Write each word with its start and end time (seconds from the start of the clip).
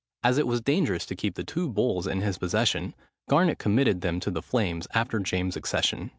As 0.23 0.39
it 0.39 0.47
was 0.47 0.61
dangerous 0.61 1.05
to 1.05 1.15
keep 1.15 1.35
the 1.35 1.43
two 1.43 1.69
bulls 1.69 2.07
in 2.07 2.21
his 2.21 2.39
possession, 2.39 2.95
Garnet 3.29 3.59
committed 3.59 4.01
them 4.01 4.19
to 4.21 4.31
the 4.31 4.41
flames 4.41 4.87
after 4.95 5.19
James's 5.19 5.55
accession. 5.57 6.09